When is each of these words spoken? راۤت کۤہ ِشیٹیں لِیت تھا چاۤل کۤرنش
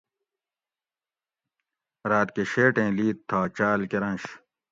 راۤت 2.09 2.29
کۤہ 2.35 2.43
ِشیٹیں 2.51 2.91
لِیت 2.97 3.17
تھا 3.27 3.39
چاۤل 3.55 3.81
کۤرنش 3.91 4.23